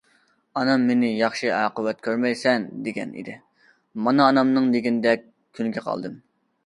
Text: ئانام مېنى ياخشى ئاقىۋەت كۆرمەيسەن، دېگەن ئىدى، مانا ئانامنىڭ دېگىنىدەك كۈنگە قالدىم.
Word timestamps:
ئانام 0.59 0.85
مېنى 0.91 1.09
ياخشى 1.17 1.51
ئاقىۋەت 1.57 2.01
كۆرمەيسەن، 2.07 2.65
دېگەن 2.87 3.13
ئىدى، 3.19 3.37
مانا 4.07 4.27
ئانامنىڭ 4.31 4.73
دېگىنىدەك 4.77 5.29
كۈنگە 5.59 5.85
قالدىم. 5.91 6.19